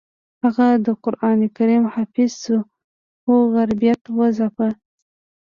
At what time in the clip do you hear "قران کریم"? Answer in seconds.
1.03-1.83